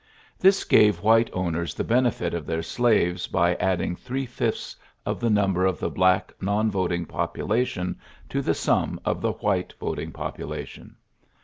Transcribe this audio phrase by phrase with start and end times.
[0.39, 0.97] This gave w TTLYSSES S.
[0.97, 1.25] GEAI!
[1.31, 5.29] TT 133 Tiers the benefit of their slaves by add r three fifths of the
[5.29, 10.95] number of the ick non voting population to the sum the white voting population.